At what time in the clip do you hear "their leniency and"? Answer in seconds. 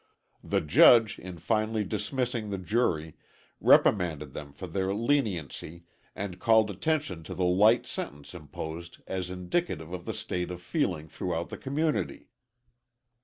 4.65-6.39